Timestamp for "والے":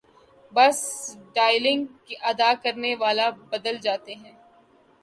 3.01-3.27